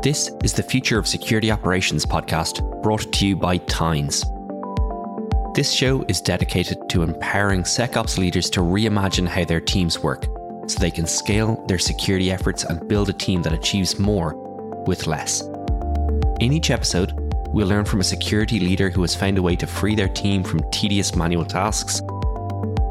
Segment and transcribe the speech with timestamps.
[0.00, 4.24] This is the Future of Security Operations podcast brought to you by Tines.
[5.56, 10.26] This show is dedicated to empowering SecOps leaders to reimagine how their teams work
[10.68, 14.36] so they can scale their security efforts and build a team that achieves more
[14.86, 15.42] with less.
[16.38, 17.12] In each episode,
[17.48, 20.44] we'll learn from a security leader who has found a way to free their team
[20.44, 22.00] from tedious manual tasks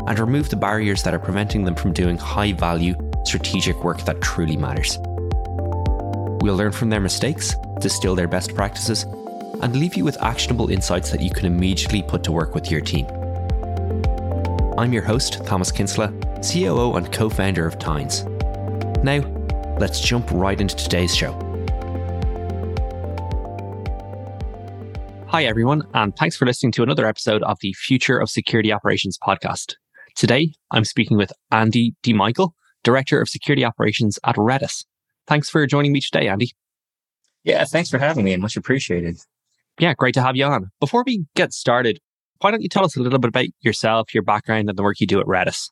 [0.08, 4.20] and remove the barriers that are preventing them from doing high value strategic work that
[4.20, 5.00] truly matters.
[6.42, 9.04] We'll learn from their mistakes, distill their best practices,
[9.62, 12.80] and leave you with actionable insights that you can immediately put to work with your
[12.80, 13.08] team.
[14.78, 18.24] I'm your host, Thomas Kinsella, COO and co founder of Tines.
[19.04, 19.22] Now,
[19.80, 21.34] let's jump right into today's show.
[25.30, 29.18] Hi, everyone, and thanks for listening to another episode of the Future of Security Operations
[29.18, 29.74] podcast.
[30.16, 32.52] Today, I'm speaking with Andy DiMichele,
[32.84, 34.86] Director of Security Operations at Redis.
[35.28, 36.52] Thanks for joining me today, Andy.
[37.44, 39.18] Yeah, thanks for having me and much appreciated.
[39.80, 40.72] Yeah, great to have you on.
[40.80, 42.00] Before we get started,
[42.40, 45.00] why don't you tell us a little bit about yourself, your background, and the work
[45.00, 45.70] you do at Redis?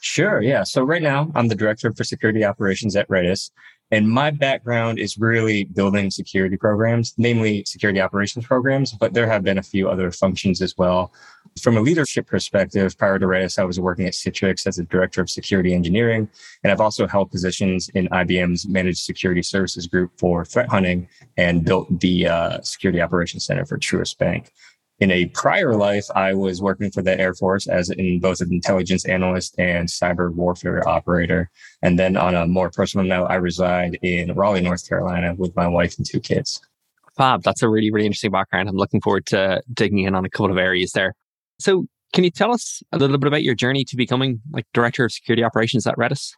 [0.00, 0.40] Sure.
[0.40, 0.62] Yeah.
[0.62, 3.50] So right now I'm the director for security operations at Redis.
[3.90, 9.42] And my background is really building security programs, namely security operations programs, but there have
[9.42, 11.12] been a few other functions as well.
[11.60, 15.20] From a leadership perspective, prior to Redis, I was working at Citrix as a director
[15.20, 16.28] of security engineering.
[16.62, 21.64] And I've also held positions in IBM's managed security services group for threat hunting and
[21.64, 24.52] built the uh, security operations center for Truist Bank
[25.00, 28.52] in a prior life, I was working for the Air Force as in both an
[28.52, 31.50] intelligence analyst and cyber warfare operator.
[31.82, 35.66] And then on a more personal note, I reside in Raleigh, North Carolina with my
[35.66, 36.60] wife and two kids.
[37.16, 37.42] Fab.
[37.42, 38.68] That's a really, really interesting background.
[38.68, 41.14] I'm looking forward to digging in on a couple of areas there.
[41.60, 45.04] So can you tell us a little bit about your journey to becoming like director
[45.04, 46.32] of security operations at Redis?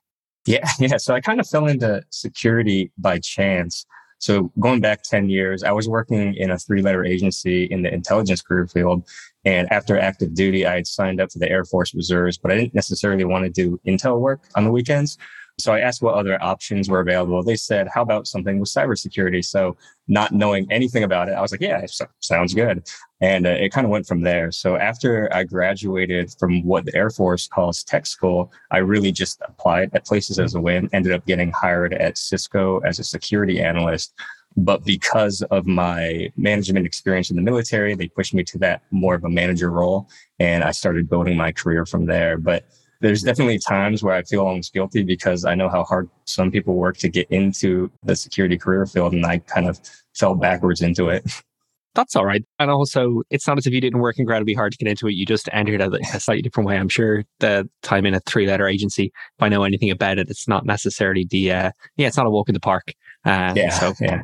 [0.47, 0.97] Yeah, yeah.
[0.98, 3.87] So I kind of fell into security by chance.
[4.19, 7.93] So going back 10 years, I was working in a three letter agency in the
[7.93, 9.09] intelligence career field.
[9.45, 12.56] And after active duty, I had signed up for the Air Force Reserves, but I
[12.56, 15.19] didn't necessarily want to do intel work on the weekends.
[15.58, 17.42] So I asked what other options were available.
[17.42, 19.44] They said, how about something with cybersecurity?
[19.44, 19.76] So
[20.08, 21.84] not knowing anything about it, I was like, yeah,
[22.20, 22.88] sounds good.
[23.20, 24.50] And uh, it kind of went from there.
[24.50, 29.40] So after I graduated from what the Air Force calls tech school, I really just
[29.46, 33.60] applied at places as a whim, ended up getting hired at Cisco as a security
[33.60, 34.14] analyst.
[34.56, 39.14] But because of my management experience in the military, they pushed me to that more
[39.14, 40.08] of a manager role.
[40.40, 42.36] And I started building my career from there.
[42.36, 42.66] But
[43.02, 46.74] there's definitely times where I feel almost guilty because I know how hard some people
[46.74, 49.80] work to get into the security career field and I kind of
[50.14, 51.24] fell backwards into it.
[51.94, 52.42] That's all right.
[52.58, 55.12] And also, it's not as if you didn't work incredibly hard to get into it.
[55.12, 56.78] You just entered it a slightly different way.
[56.78, 60.30] I'm sure the time in a three letter agency, if I know anything about it,
[60.30, 62.94] it's not necessarily the, uh, yeah, it's not a walk in the park.
[63.26, 63.69] Uh, yeah.
[63.69, 64.22] So, yeah.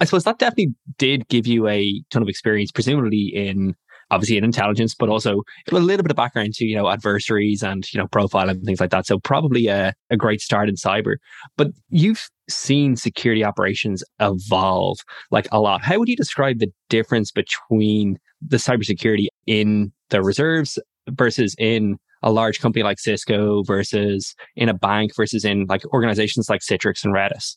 [0.00, 3.74] I suppose that definitely did give you a ton of experience, presumably in
[4.12, 7.90] obviously in intelligence, but also a little bit of background to, you know, adversaries and,
[7.92, 9.06] you know, profile and things like that.
[9.06, 11.16] So probably a, a great start in cyber.
[11.56, 14.98] But you've seen security operations evolve
[15.30, 15.82] like a lot.
[15.82, 20.78] How would you describe the difference between the cybersecurity in the reserves
[21.08, 26.50] versus in a large company like Cisco versus in a bank versus in like organizations
[26.50, 27.56] like Citrix and Redis?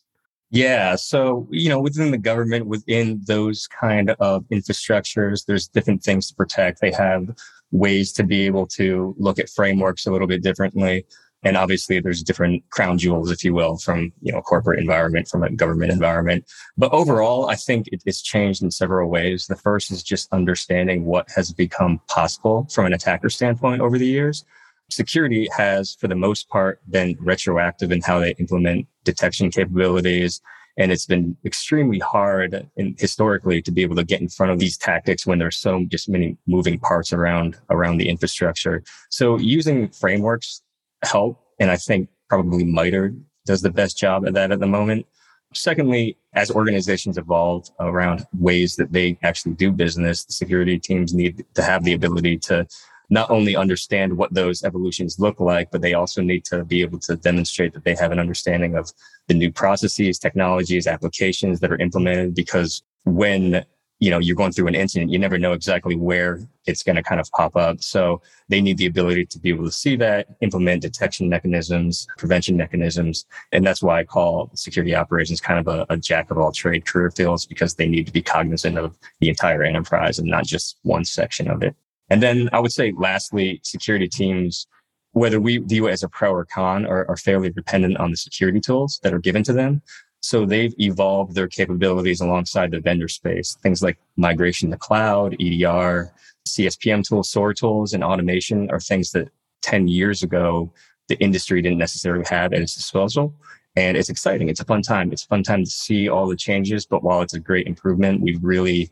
[0.50, 0.94] Yeah.
[0.94, 6.34] So, you know, within the government, within those kind of infrastructures, there's different things to
[6.34, 6.80] protect.
[6.80, 7.34] They have
[7.72, 11.04] ways to be able to look at frameworks a little bit differently.
[11.42, 15.42] And obviously there's different crown jewels, if you will, from, you know, corporate environment, from
[15.42, 16.44] a government environment.
[16.76, 19.46] But overall, I think it's changed in several ways.
[19.46, 24.06] The first is just understanding what has become possible from an attacker standpoint over the
[24.06, 24.44] years
[24.90, 30.40] security has, for the most part, been retroactive in how they implement detection capabilities.
[30.78, 34.58] And it's been extremely hard in, historically to be able to get in front of
[34.58, 38.82] these tactics when there's so just many moving parts around, around the infrastructure.
[39.08, 40.62] So using frameworks
[41.02, 41.40] help.
[41.58, 43.14] And I think probably MITRE
[43.46, 45.06] does the best job at that at the moment.
[45.54, 51.44] Secondly, as organizations evolve around ways that they actually do business, the security teams need
[51.54, 52.66] to have the ability to
[53.10, 56.98] not only understand what those evolutions look like, but they also need to be able
[57.00, 58.92] to demonstrate that they have an understanding of
[59.28, 62.34] the new processes, technologies, applications that are implemented.
[62.34, 63.64] Because when
[63.98, 67.02] you know you're going through an incident, you never know exactly where it's going to
[67.02, 67.80] kind of pop up.
[67.80, 72.56] So they need the ability to be able to see that, implement detection mechanisms, prevention
[72.56, 76.52] mechanisms, and that's why I call security operations kind of a, a jack of all
[76.52, 80.44] trade career fields because they need to be cognizant of the entire enterprise and not
[80.44, 81.74] just one section of it.
[82.08, 84.66] And then I would say lastly, security teams,
[85.12, 88.16] whether we view it as a pro or con, are, are fairly dependent on the
[88.16, 89.82] security tools that are given to them.
[90.20, 96.12] So they've evolved their capabilities alongside the vendor space, things like migration to cloud, EDR,
[96.46, 99.28] CSPM tools, SOAR tools, and automation are things that
[99.62, 100.72] 10 years ago,
[101.08, 103.34] the industry didn't necessarily have at its disposal.
[103.76, 104.48] And it's exciting.
[104.48, 105.12] It's a fun time.
[105.12, 106.86] It's a fun time to see all the changes.
[106.86, 108.90] But while it's a great improvement, we've really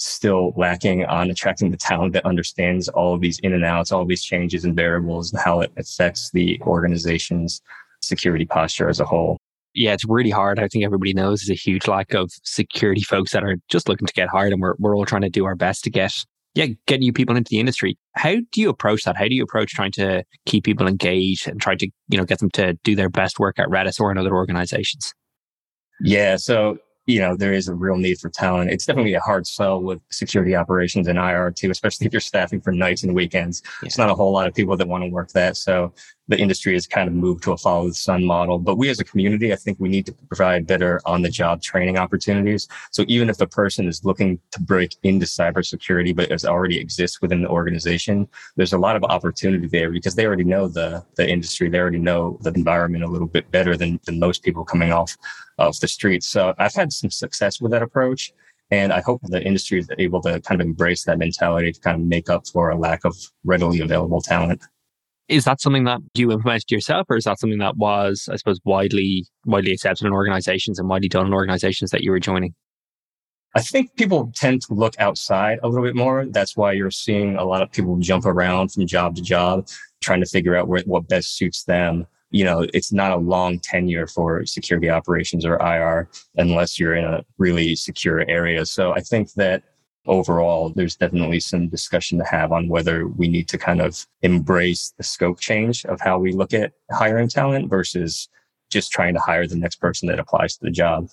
[0.00, 4.04] still lacking on attracting the talent that understands all of these in and outs, all
[4.06, 7.60] these changes and variables and how it affects the organization's
[8.02, 9.36] security posture as a whole.
[9.74, 10.58] Yeah, it's really hard.
[10.58, 14.06] I think everybody knows there's a huge lack of security folks that are just looking
[14.06, 16.12] to get hired and we're, we're all trying to do our best to get
[16.54, 17.96] yeah, get new people into the industry.
[18.16, 19.16] How do you approach that?
[19.16, 22.40] How do you approach trying to keep people engaged and try to, you know, get
[22.40, 25.12] them to do their best work at Redis or in other organizations?
[26.00, 26.34] Yeah.
[26.34, 26.78] So
[27.10, 28.70] you know, there is a real need for talent.
[28.70, 32.60] It's definitely a hard sell with security operations and IR too, especially if you're staffing
[32.60, 33.62] for nights and weekends.
[33.82, 33.86] Yeah.
[33.86, 35.56] It's not a whole lot of people that want to work that.
[35.56, 35.92] So
[36.30, 38.58] the industry has kind of moved to a follow the sun model.
[38.58, 41.60] But we as a community, I think we need to provide better on the job
[41.60, 42.68] training opportunities.
[42.92, 47.20] So even if a person is looking to break into cybersecurity, but it already exists
[47.20, 51.28] within the organization, there's a lot of opportunity there because they already know the, the
[51.28, 51.68] industry.
[51.68, 55.16] They already know the environment a little bit better than, than most people coming off
[55.60, 56.26] of the streets.
[56.26, 58.32] So I've had some success with that approach.
[58.72, 62.00] And I hope the industry is able to kind of embrace that mentality to kind
[62.00, 64.62] of make up for a lack of readily available talent.
[65.26, 68.60] Is that something that you implemented yourself, or is that something that was, I suppose,
[68.64, 72.54] widely widely accepted in organizations and widely done in organizations that you were joining?
[73.56, 76.24] I think people tend to look outside a little bit more.
[76.26, 79.68] That's why you're seeing a lot of people jump around from job to job,
[80.00, 83.58] trying to figure out where, what best suits them you know, it's not a long
[83.58, 88.64] tenure for security operations or IR unless you're in a really secure area.
[88.64, 89.64] So I think that
[90.06, 94.92] overall, there's definitely some discussion to have on whether we need to kind of embrace
[94.96, 98.28] the scope change of how we look at hiring talent versus
[98.70, 101.08] just trying to hire the next person that applies to the job.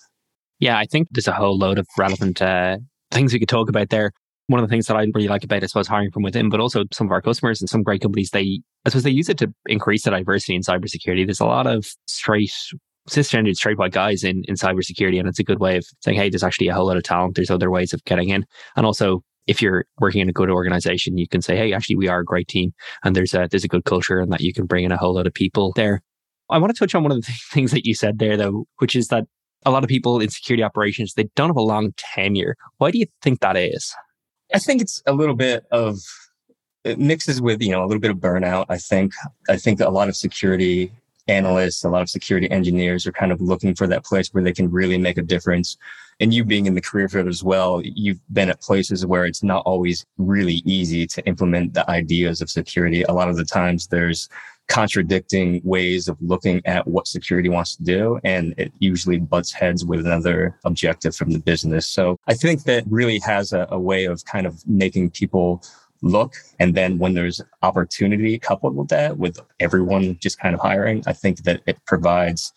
[0.59, 2.77] Yeah, I think there's a whole load of relevant uh,
[3.11, 4.11] things we could talk about there
[4.47, 6.49] one of the things that I really like about it, I suppose, hiring from within,
[6.49, 9.29] but also some of our customers and some great companies, they, I suppose they use
[9.29, 11.25] it to increase the diversity in cybersecurity.
[11.25, 12.53] There's a lot of straight,
[13.09, 15.19] cisgendered, straight white guys in, in cybersecurity.
[15.19, 17.35] And it's a good way of saying, hey, there's actually a whole lot of talent.
[17.35, 18.45] There's other ways of getting in.
[18.77, 22.07] And also, if you're working in a good organization, you can say, hey, actually, we
[22.07, 22.73] are a great team
[23.03, 25.15] and there's a, there's a good culture and that you can bring in a whole
[25.15, 26.01] lot of people there.
[26.49, 28.95] I want to touch on one of the things that you said there, though, which
[28.95, 29.25] is that
[29.65, 32.55] a lot of people in security operations, they don't have a long tenure.
[32.77, 33.93] Why do you think that is?
[34.53, 35.99] I think it's a little bit of
[36.83, 38.65] it mixes with, you know, a little bit of burnout.
[38.69, 39.11] I think,
[39.49, 40.91] I think a lot of security
[41.27, 44.53] analysts, a lot of security engineers are kind of looking for that place where they
[44.53, 45.77] can really make a difference.
[46.19, 49.43] And you being in the career field as well, you've been at places where it's
[49.43, 53.03] not always really easy to implement the ideas of security.
[53.03, 54.29] A lot of the times there's
[54.67, 58.19] contradicting ways of looking at what security wants to do.
[58.23, 61.89] And it usually butts heads with another objective from the business.
[61.89, 65.63] So I think that really has a, a way of kind of making people
[66.01, 66.35] look.
[66.59, 71.13] And then when there's opportunity coupled with that, with everyone just kind of hiring, I
[71.13, 72.53] think that it provides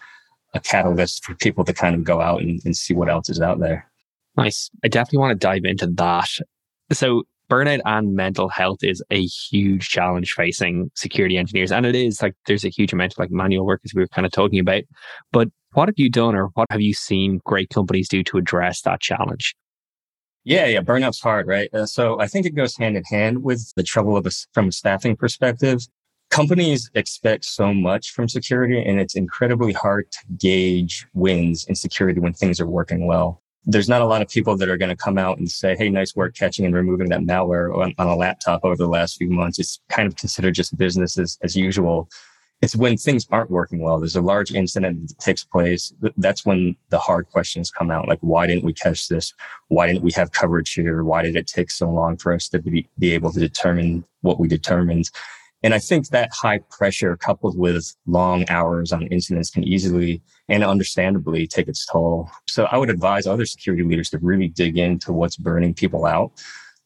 [0.53, 3.41] a catalyst for people to kind of go out and, and see what else is
[3.41, 3.89] out there.
[4.37, 4.71] Nice.
[4.85, 6.29] I definitely want to dive into that.
[6.93, 11.73] So burnout and mental health is a huge challenge facing security engineers.
[11.73, 14.09] And it is like there's a huge amount of like manual work as we were
[14.09, 14.85] kind of talking about.
[15.33, 18.83] But what have you done or what have you seen great companies do to address
[18.83, 19.55] that challenge?
[20.45, 21.69] Yeah, yeah, burnout's hard, right?
[21.75, 24.69] Uh, so I think it goes hand in hand with the trouble of a, from
[24.69, 25.81] a staffing perspective.
[26.31, 32.21] Companies expect so much from security and it's incredibly hard to gauge wins in security
[32.21, 34.97] when things are working well there's not a lot of people that are going to
[34.97, 38.17] come out and say, Hey, nice work catching and removing that malware on, on, a
[38.17, 39.59] laptop over the last few months.
[39.59, 42.09] It's kind of considered just business as, as usual.
[42.63, 43.99] It's when things aren't working well.
[43.99, 45.95] There's a large incident that takes place.
[46.19, 48.07] That's when the hard questions come out.
[48.07, 49.33] Like, why didn't we catch this?
[49.69, 51.03] Why didn't we have coverage here?
[51.03, 54.39] Why did it take so long for us to be, be able to determine what
[54.39, 55.11] we determined?
[55.63, 60.65] And I think that high pressure coupled with long hours on incidents can easily and
[60.65, 62.31] understandably take its toll.
[62.49, 66.33] So I would advise other security leaders to really dig into what's burning people out.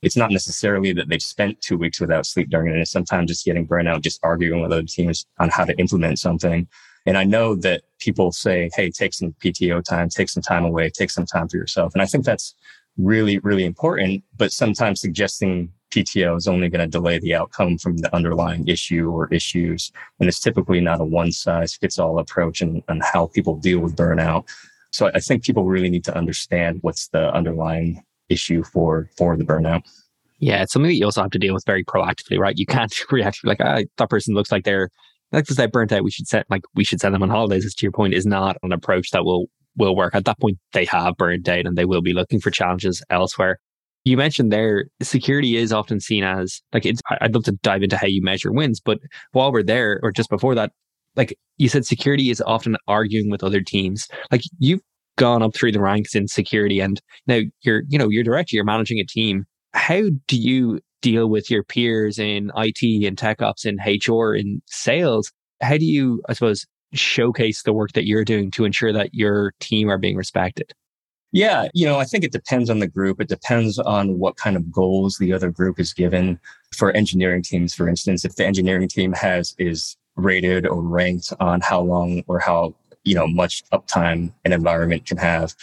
[0.02, 2.78] It's not necessarily that they've spent two weeks without sleep during it.
[2.78, 6.18] It's sometimes just getting burnt out, just arguing with other teams on how to implement
[6.18, 6.66] something.
[7.06, 10.90] And I know that people say, Hey, take some PTO time, take some time away,
[10.90, 11.94] take some time for yourself.
[11.94, 12.54] And I think that's
[12.98, 14.24] really, really important.
[14.36, 19.08] But sometimes suggesting PTO is only going to delay the outcome from the underlying issue
[19.10, 19.92] or issues.
[20.18, 23.94] And it's typically not a one size fits all approach on how people deal with
[23.94, 24.48] burnout.
[24.92, 29.44] So I think people really need to understand what's the underlying issue for, for the
[29.44, 29.82] burnout.
[30.40, 32.58] Yeah, it's something that you also have to deal with very proactively, right?
[32.58, 34.90] You can't react like, ah, that person looks like they're
[35.32, 36.04] like this, they burnt out.
[36.04, 37.64] We should set like we should send them on holidays.
[37.64, 39.46] As to your point, is not an approach that will
[39.76, 40.14] will work.
[40.14, 43.58] At that point, they have burned out and they will be looking for challenges elsewhere.
[44.04, 47.96] You mentioned there, security is often seen as like it's, I'd love to dive into
[47.96, 48.98] how you measure wins, but
[49.32, 50.72] while we're there, or just before that,
[51.16, 54.06] like you said, security is often arguing with other teams.
[54.30, 54.82] Like you've
[55.16, 58.64] gone up through the ranks in security and now you're, you know, you're director, you're
[58.64, 59.46] managing a team.
[59.72, 64.60] How do you deal with your peers in IT and tech ops and HR and
[64.66, 65.32] sales?
[65.62, 69.52] How do you, I suppose, showcase the work that you're doing to ensure that your
[69.60, 70.72] team are being respected?
[71.34, 73.20] Yeah, you know, I think it depends on the group.
[73.20, 76.38] It depends on what kind of goals the other group is given.
[76.76, 81.60] For engineering teams, for instance, if the engineering team has is rated or ranked on
[81.60, 85.56] how long or how you know much uptime an environment can have,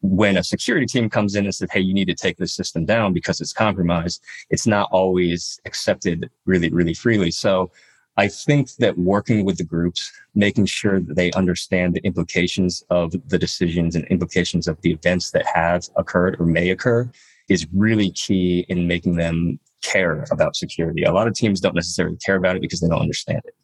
[0.00, 2.84] when a security team comes in and says, Hey, you need to take this system
[2.84, 7.30] down because it's compromised, it's not always accepted really, really freely.
[7.30, 7.70] So
[8.16, 13.12] I think that working with the groups, making sure that they understand the implications of
[13.28, 17.10] the decisions and implications of the events that have occurred or may occur
[17.48, 21.04] is really key in making them care about security.
[21.04, 23.54] A lot of teams don't necessarily care about it because they don't understand it.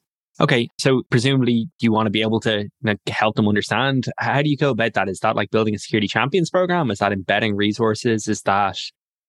[0.40, 2.68] Okay, so presumably you want to be able to
[3.08, 4.06] help them understand.
[4.18, 5.08] How do you go about that?
[5.08, 6.90] Is that like building a security champions program?
[6.90, 8.28] Is that embedding resources?
[8.28, 8.78] Is that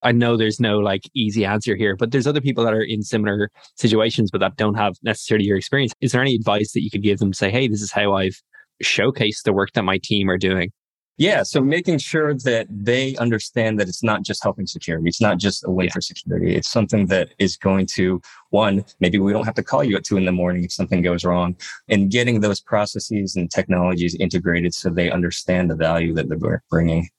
[0.02, 3.04] I know there's no like easy answer here, but there's other people that are in
[3.04, 5.94] similar situations, but that don't have necessarily your experience.
[6.02, 7.34] Is there any advice that you could give them?
[7.34, 8.42] Say, hey, this is how I've
[8.84, 10.72] showcased the work that my team are doing.
[11.18, 11.44] Yeah.
[11.44, 15.06] So making sure that they understand that it's not just helping security.
[15.10, 15.92] It's not just a way yeah.
[15.92, 16.56] for security.
[16.56, 20.06] It's something that is going to, one, maybe we don't have to call you at
[20.06, 21.58] two in the morning if something goes wrong
[21.90, 27.10] and getting those processes and technologies integrated so they understand the value that they're bringing.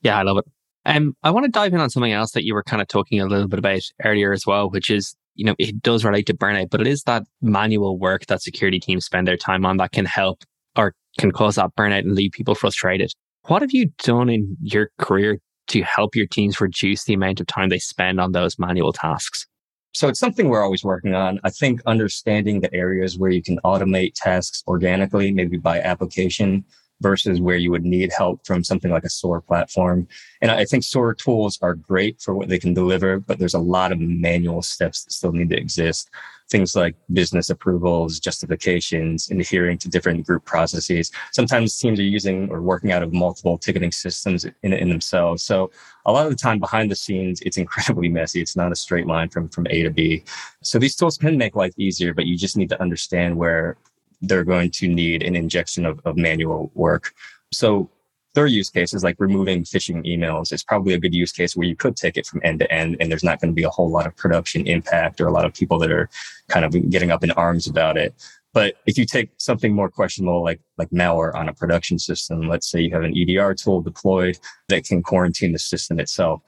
[0.00, 0.46] Yeah, I love it.
[0.90, 3.20] Um, I want to dive in on something else that you were kind of talking
[3.20, 6.34] a little bit about earlier as well, which is, you know, it does relate to
[6.34, 9.92] burnout, but it is that manual work that security teams spend their time on that
[9.92, 10.42] can help
[10.76, 13.12] or can cause that burnout and leave people frustrated.
[13.46, 17.46] What have you done in your career to help your teams reduce the amount of
[17.46, 19.46] time they spend on those manual tasks?
[19.92, 21.38] So it's something we're always working on.
[21.44, 26.64] I think understanding the areas where you can automate tasks organically, maybe by application,
[27.00, 30.06] versus where you would need help from something like a SOAR platform.
[30.40, 33.58] And I think SOAR tools are great for what they can deliver, but there's a
[33.58, 36.10] lot of manual steps that still need to exist.
[36.50, 41.12] Things like business approvals, justifications, adhering to different group processes.
[41.30, 45.44] Sometimes teams are using or working out of multiple ticketing systems in, in themselves.
[45.44, 45.70] So
[46.06, 48.40] a lot of the time behind the scenes, it's incredibly messy.
[48.40, 50.24] It's not a straight line from, from A to B.
[50.62, 53.76] So these tools can make life easier, but you just need to understand where
[54.20, 57.14] they're going to need an injection of, of manual work.
[57.52, 57.90] So
[58.34, 61.66] their use case is like removing phishing emails is probably a good use case where
[61.66, 63.70] you could take it from end to end and there's not going to be a
[63.70, 66.08] whole lot of production impact or a lot of people that are
[66.48, 68.14] kind of getting up in arms about it.
[68.52, 72.70] But if you take something more questionable like like malware on a production system, let's
[72.70, 76.42] say you have an EDR tool deployed that can quarantine the system itself.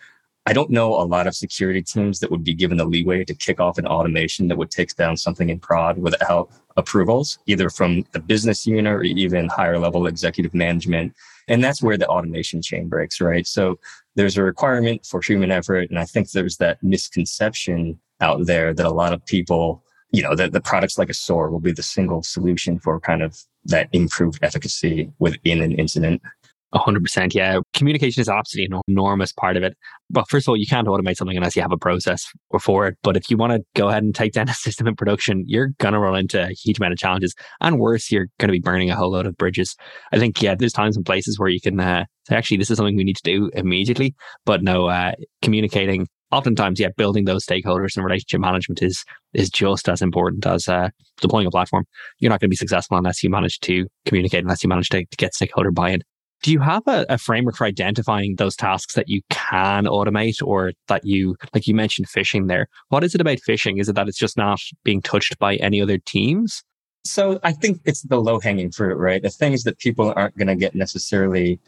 [0.44, 3.34] I don't know a lot of security teams that would be given the leeway to
[3.34, 8.04] kick off an automation that would take down something in prod without approvals, either from
[8.10, 11.14] the business unit or even higher level executive management.
[11.46, 13.46] And that's where the automation chain breaks, right?
[13.46, 13.78] So
[14.16, 15.90] there's a requirement for human effort.
[15.90, 20.34] And I think there's that misconception out there that a lot of people, you know,
[20.34, 23.88] that the products like a SOAR will be the single solution for kind of that
[23.92, 26.20] improved efficacy within an incident
[26.74, 27.34] hundred percent.
[27.34, 27.60] Yeah.
[27.74, 29.76] Communication is absolutely an enormous part of it.
[30.10, 32.26] But first of all, you can't automate something unless you have a process
[32.60, 32.96] for it.
[33.02, 35.70] But if you want to go ahead and take down a system in production, you're
[35.78, 37.34] going to run into a huge amount of challenges.
[37.60, 39.76] And worse, you're going to be burning a whole load of bridges.
[40.12, 42.76] I think, yeah, there's times and places where you can uh, say, actually, this is
[42.76, 44.14] something we need to do immediately.
[44.44, 45.12] But no, uh,
[45.42, 50.66] communicating oftentimes, yeah, building those stakeholders and relationship management is is just as important as
[50.66, 50.88] uh,
[51.20, 51.84] deploying a platform.
[52.18, 55.04] You're not going to be successful unless you manage to communicate, unless you manage to,
[55.04, 56.02] to get stakeholder buy-in.
[56.42, 60.72] Do you have a, a, framework for identifying those tasks that you can automate or
[60.88, 62.66] that you, like you mentioned phishing there?
[62.88, 63.80] What is it about phishing?
[63.80, 66.64] Is it that it's just not being touched by any other teams?
[67.04, 69.22] So I think it's the low hanging fruit, right?
[69.22, 71.60] The things that people aren't going to get necessarily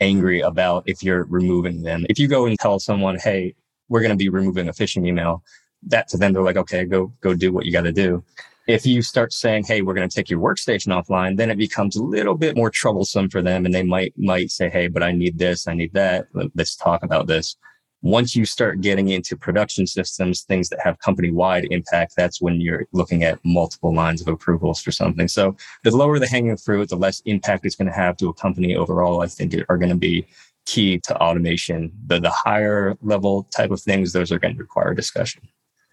[0.00, 2.06] angry about if you're removing them.
[2.08, 3.54] If you go and tell someone, Hey,
[3.88, 5.42] we're going to be removing a phishing email,
[5.84, 8.22] that to them, they're like, okay, go, go do what you got to do.
[8.68, 11.96] If you start saying, "Hey, we're going to take your workstation offline," then it becomes
[11.96, 15.10] a little bit more troublesome for them, and they might might say, "Hey, but I
[15.10, 16.26] need this, I need that.
[16.54, 17.56] Let's talk about this."
[18.02, 22.60] Once you start getting into production systems, things that have company wide impact, that's when
[22.60, 25.28] you're looking at multiple lines of approvals for something.
[25.28, 28.34] So the lower the hanging fruit, the less impact it's going to have to a
[28.34, 30.26] company overall, I think are going to be
[30.66, 31.90] key to automation.
[32.06, 35.48] The, the higher level type of things, those are going to require discussion.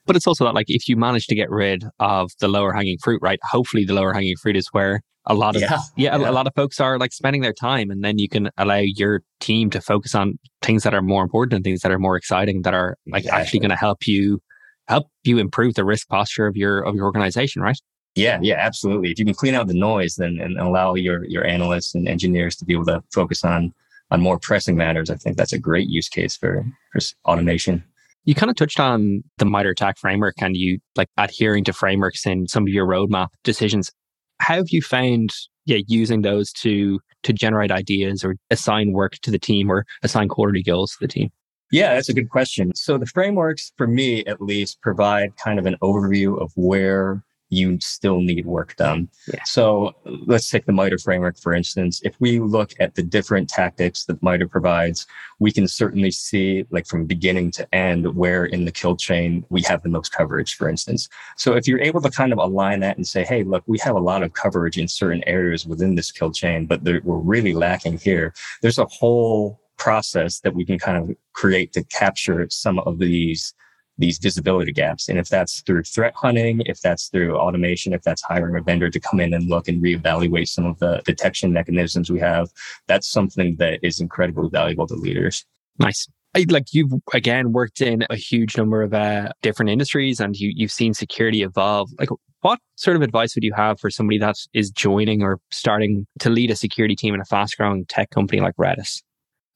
[0.06, 2.98] But it's also that like if you manage to get rid of the lower hanging
[3.02, 3.40] fruit, right?
[3.44, 6.46] Hopefully the lower hanging fruit is where a lot of yeah, yeah, yeah, a lot
[6.46, 9.82] of folks are like spending their time and then you can allow your team to
[9.82, 12.96] focus on things that are more important and things that are more exciting that are
[13.08, 13.42] like exactly.
[13.42, 14.40] actually going to help you
[14.88, 17.78] help you improve the risk posture of your of your organization, right?
[18.16, 19.12] Yeah, yeah, absolutely.
[19.12, 22.56] If you can clean out the noise then and allow your your analysts and engineers
[22.58, 23.74] to be able to focus on
[24.12, 27.84] on more pressing matters, I think that's a great use case for, for automation.
[28.26, 32.26] You kind of touched on the MITRE ATT&CK framework and you like adhering to frameworks
[32.26, 33.92] in some of your roadmap decisions.
[34.40, 35.30] How have you found
[35.66, 40.28] yeah, using those to to generate ideas or assign work to the team or assign
[40.28, 41.32] quality goals to the team?
[41.72, 42.74] Yeah, that's a good question.
[42.76, 47.24] So the frameworks, for me at least, provide kind of an overview of where
[47.56, 49.10] you still need work done.
[49.34, 49.44] Yeah.
[49.46, 52.02] So let's take the MITRE framework, for instance.
[52.04, 55.08] If we look at the different tactics that MITRE provides,
[55.40, 59.62] we can certainly see like from beginning to end where in the kill chain we
[59.64, 61.10] have the most coverage, for instance.
[61.38, 63.96] So if you're able to kind of align that and say, hey, look, we have
[63.96, 67.98] a lot of coverage in certain areas within this kill chain, but we're really lacking
[67.98, 68.34] here.
[68.62, 73.54] There's a whole process that we can kind of create to capture some of these
[73.98, 75.08] these visibility gaps.
[75.08, 78.90] And if that's through threat hunting, if that's through automation, if that's hiring a vendor
[78.90, 82.50] to come in and look and reevaluate some of the detection mechanisms we have,
[82.88, 85.46] that's something that is incredibly valuable to leaders.
[85.80, 86.08] Nice.
[86.50, 90.72] Like you've again worked in a huge number of uh, different industries and you, you've
[90.72, 91.90] seen security evolve.
[91.98, 92.10] Like
[92.42, 96.30] what sort of advice would you have for somebody that is joining or starting to
[96.30, 99.02] lead a security team in a fast growing tech company like Redis?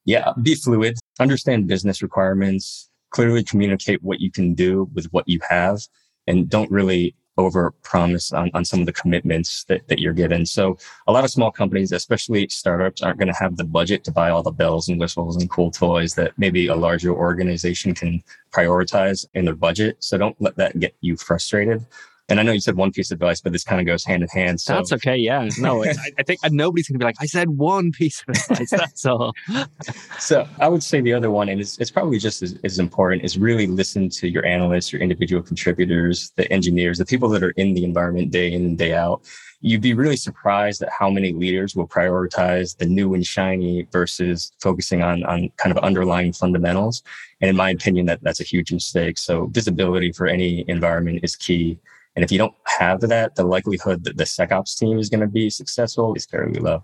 [0.05, 5.39] Yeah, be fluid, understand business requirements, clearly communicate what you can do with what you
[5.49, 5.79] have
[6.27, 10.45] and don't really over promise on, on some of the commitments that, that you're given.
[10.45, 14.11] So a lot of small companies, especially startups, aren't going to have the budget to
[14.11, 18.21] buy all the bells and whistles and cool toys that maybe a larger organization can
[18.51, 19.95] prioritize in their budget.
[19.99, 21.85] So don't let that get you frustrated.
[22.29, 24.21] And I know you said one piece of advice, but this kind of goes hand
[24.21, 24.61] in hand.
[24.61, 25.17] So that's okay.
[25.17, 25.49] Yeah.
[25.57, 28.35] No, I, I think uh, nobody's going to be like, I said one piece of
[28.35, 28.69] advice.
[28.69, 29.33] That's all.
[30.19, 33.23] so I would say the other one, and it's, it's probably just as, as important,
[33.23, 37.51] is really listen to your analysts, your individual contributors, the engineers, the people that are
[37.51, 39.23] in the environment day in and day out.
[39.61, 44.53] You'd be really surprised at how many leaders will prioritize the new and shiny versus
[44.61, 47.03] focusing on, on kind of underlying fundamentals.
[47.41, 49.17] And in my opinion, that that's a huge mistake.
[49.17, 51.77] So visibility for any environment is key.
[52.15, 55.27] And if you don't have that, the likelihood that the SecOps team is going to
[55.27, 56.83] be successful is fairly low.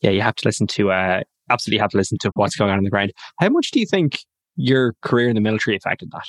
[0.00, 2.78] Yeah, you have to listen to, uh, absolutely have to listen to what's going on
[2.78, 3.12] on the ground.
[3.40, 4.18] How much do you think
[4.56, 6.26] your career in the military affected that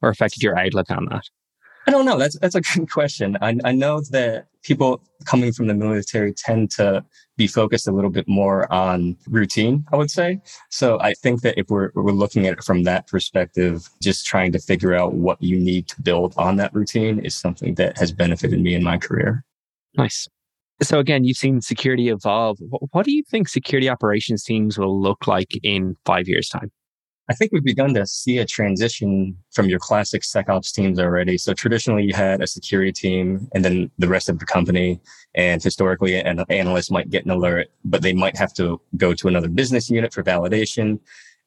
[0.00, 1.28] or affected your outlook on that?
[1.86, 2.18] I don't know.
[2.18, 3.36] That's that's a good question.
[3.40, 7.04] I, I know that people coming from the military tend to
[7.36, 10.40] be focused a little bit more on routine, I would say.
[10.70, 14.52] So I think that if we're, we're looking at it from that perspective, just trying
[14.52, 18.12] to figure out what you need to build on that routine is something that has
[18.12, 19.44] benefited me in my career.
[19.96, 20.28] Nice.
[20.82, 22.58] So again, you've seen security evolve.
[22.90, 26.70] What do you think security operations teams will look like in five years' time?
[27.30, 31.38] I think we've begun to see a transition from your classic SecOps teams already.
[31.38, 35.00] So traditionally you had a security team and then the rest of the company.
[35.34, 39.28] And historically an analyst might get an alert, but they might have to go to
[39.28, 40.98] another business unit for validation.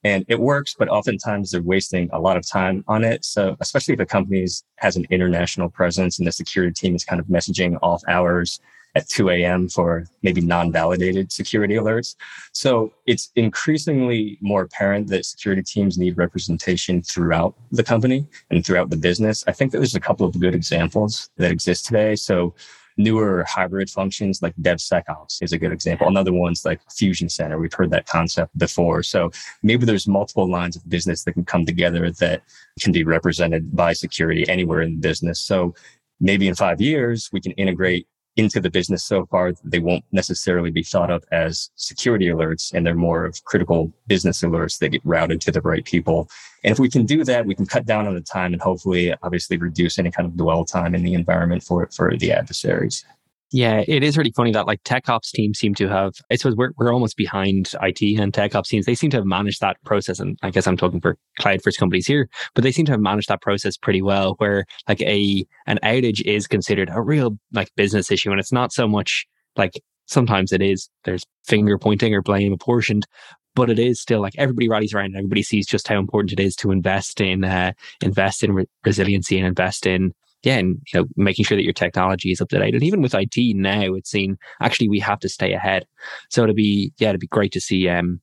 [0.06, 3.26] And it works, but oftentimes they're wasting a lot of time on it.
[3.26, 4.46] So especially if a company
[4.78, 8.60] has an international presence and the security team is kind of messaging off hours
[8.96, 9.68] at 2 a.m.
[9.68, 12.16] for maybe non-validated security alerts.
[12.54, 18.90] So it's increasingly more apparent that security teams need representation throughout the company and throughout
[18.90, 19.44] the business.
[19.48, 22.16] I think there's a couple of good examples that exist today.
[22.16, 22.56] So
[22.98, 26.08] newer hybrid functions like DevSecOps is a good example.
[26.08, 27.60] Another one's like Fusion Center.
[27.60, 29.04] We've heard that concept before.
[29.04, 29.32] So
[29.64, 32.44] maybe there's multiple lines of business that can come together that
[32.80, 35.42] can be represented by security anywhere in the business.
[35.42, 35.76] So
[36.20, 40.70] maybe in five years, we can integrate into the business so far, they won't necessarily
[40.70, 45.02] be thought of as security alerts and they're more of critical business alerts that get
[45.06, 46.30] routed to the right people.
[46.64, 49.14] And if we can do that, we can cut down on the time and hopefully
[49.24, 53.06] obviously reduce any kind of dwell time in the environment for, for the adversaries.
[53.52, 56.56] Yeah, it is really funny that like tech ops teams seem to have, I suppose
[56.56, 58.86] we're, we're almost behind IT and tech ops teams.
[58.86, 60.20] They seem to have managed that process.
[60.20, 63.00] And I guess I'm talking for cloud first companies here, but they seem to have
[63.00, 67.70] managed that process pretty well where like a, an outage is considered a real like
[67.76, 68.32] business issue.
[68.32, 73.06] And it's not so much like sometimes it is, there's finger pointing or blame apportioned,
[73.54, 76.40] but it is still like everybody rallies around and everybody sees just how important it
[76.40, 80.14] is to invest in, uh, invest in re- resiliency and invest in
[80.46, 82.74] yeah, and you know, making sure that your technology is up to date.
[82.74, 85.86] And even with IT now, it's seen actually we have to stay ahead.
[86.30, 88.22] So to be, yeah, it'd be great to see um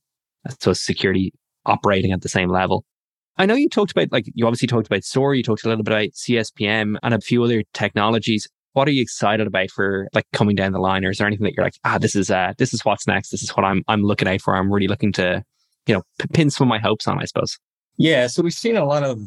[0.59, 1.33] so security
[1.65, 2.85] operating at the same level.
[3.37, 5.83] I know you talked about, like, you obviously talked about SOAR, you talked a little
[5.83, 8.47] bit about CSPM and a few other technologies.
[8.73, 11.03] What are you excited about for like coming down the line?
[11.03, 13.29] Or is there anything that you're like, ah, this is, uh, this is what's next.
[13.29, 14.55] This is what I'm, I'm looking out for.
[14.55, 15.43] I'm really looking to,
[15.87, 17.57] you know, pin some of my hopes on, I suppose.
[17.97, 18.27] Yeah.
[18.27, 19.19] So we've seen a lot of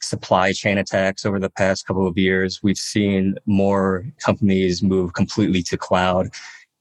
[0.00, 2.62] supply chain attacks over the past couple of years.
[2.62, 6.28] We've seen more companies move completely to cloud.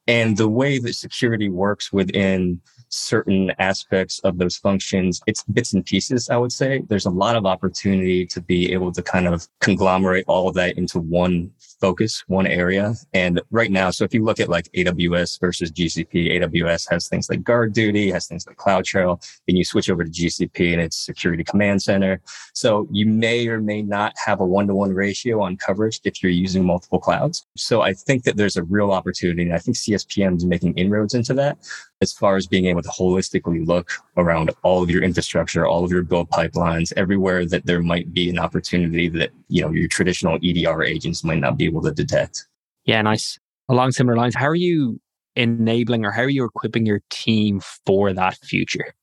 [0.08, 5.86] And the way that security works within certain aspects of those functions, it's bits and
[5.86, 6.84] pieces, I would say.
[6.88, 10.78] There's a lot of opportunity to be able to kind of conglomerate all of that
[10.78, 11.52] into one
[11.84, 12.94] focus, one area.
[13.14, 17.30] And right now, so if you look at like AWS versus GCP, AWS has things
[17.30, 19.22] like GuardDuty, has things like CloudTrail.
[19.46, 22.22] Then you switch over to GCP and it's Security Command Center.
[22.54, 26.24] So you may or may not have a one to one ratio on coverage if
[26.24, 27.46] you're using multiple clouds.
[27.58, 29.42] So I think that there's a real opportunity.
[29.44, 31.58] And I think CSPM is making inroads into that
[32.04, 35.92] as far as being able to holistically look around all of your infrastructure, all of
[35.92, 40.38] your build pipelines, everywhere that there might be an opportunity that, you know, your traditional
[40.44, 42.48] EDR agents might not be able to detect.
[42.86, 43.40] Yeah, nice.
[43.70, 45.00] Along similar lines, how are you
[45.36, 48.94] enabling or how are you equipping your team for that future?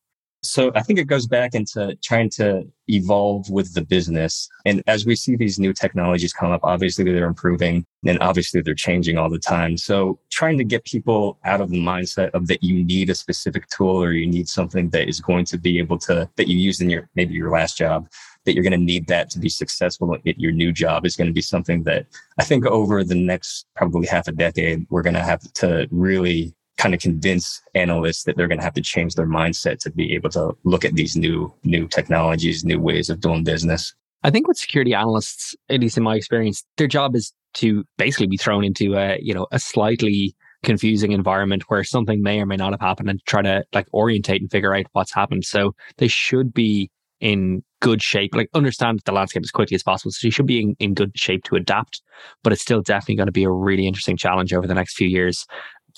[0.42, 4.48] So I think it goes back into trying to evolve with the business.
[4.64, 8.74] And as we see these new technologies come up, obviously they're improving and obviously they're
[8.74, 9.76] changing all the time.
[9.76, 13.68] So trying to get people out of the mindset of that you need a specific
[13.68, 16.80] tool or you need something that is going to be able to, that you used
[16.80, 18.08] in your, maybe your last job,
[18.44, 21.26] that you're going to need that to be successful at your new job is going
[21.26, 22.06] to be something that
[22.38, 26.54] I think over the next probably half a decade, we're going to have to really
[26.78, 30.14] kind of convince analysts that they're going to have to change their mindset to be
[30.14, 33.94] able to look at these new new technologies, new ways of doing business.
[34.22, 38.26] I think with security analysts, at least in my experience, their job is to basically
[38.26, 42.56] be thrown into a you know a slightly confusing environment where something may or may
[42.56, 45.44] not have happened and try to like orientate and figure out what's happened.
[45.44, 50.10] So they should be in good shape, like understand the landscape as quickly as possible.
[50.10, 52.02] So you should be in, in good shape to adapt,
[52.42, 55.08] but it's still definitely going to be a really interesting challenge over the next few
[55.08, 55.46] years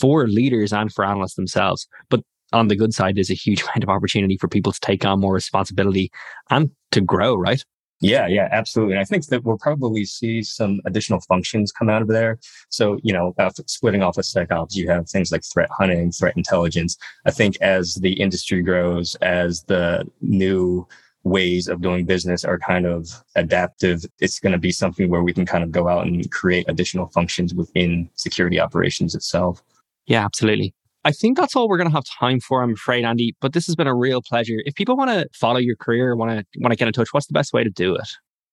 [0.01, 1.87] for leaders and for analysts themselves.
[2.09, 5.05] But on the good side, there's a huge amount of opportunity for people to take
[5.05, 6.11] on more responsibility
[6.51, 7.65] and to grow, right?
[8.03, 8.95] Yeah, yeah, absolutely.
[8.95, 12.41] And I think that we'll probably see some additional functions come out of there.
[12.69, 16.37] So, you know, uh, splitting off of SecOps, you have things like threat hunting, threat
[16.37, 16.97] intelligence.
[17.27, 20.85] I think as the industry grows, as the new
[21.25, 25.33] ways of doing business are kind of adaptive, it's going to be something where we
[25.33, 29.63] can kind of go out and create additional functions within security operations itself.
[30.07, 30.75] Yeah, absolutely.
[31.05, 33.35] I think that's all we're going to have time for, I'm afraid, Andy.
[33.41, 34.59] But this has been a real pleasure.
[34.65, 37.27] If people want to follow your career, want to want to get in touch, what's
[37.27, 38.09] the best way to do it?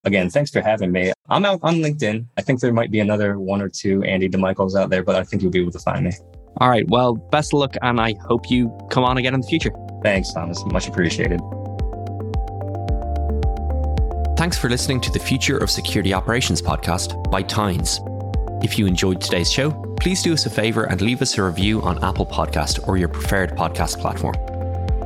[0.05, 1.12] Again, thanks for having me.
[1.29, 2.25] I'm out on LinkedIn.
[2.38, 5.23] I think there might be another one or two Andy DiMicheles out there, but I
[5.23, 6.12] think you'll be able to find me.
[6.58, 6.88] All right.
[6.88, 9.71] Well, best of luck, and I hope you come on again in the future.
[10.01, 10.63] Thanks, Thomas.
[10.65, 11.41] Much appreciated.
[14.39, 17.99] Thanks for listening to the Future of Security Operations podcast by Tines.
[18.63, 21.82] If you enjoyed today's show, please do us a favor and leave us a review
[21.82, 24.36] on Apple Podcast or your preferred podcast platform.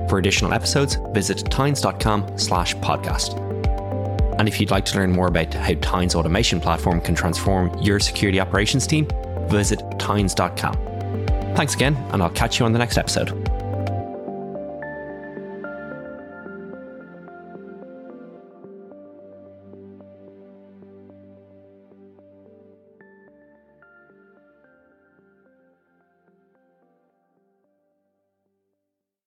[0.07, 3.39] For additional episodes, visit tines.com slash podcast.
[4.37, 7.99] And if you'd like to learn more about how Tines automation platform can transform your
[7.99, 9.07] security operations team,
[9.49, 10.75] visit tines.com.
[11.55, 13.42] Thanks again, and I'll catch you on the next episode.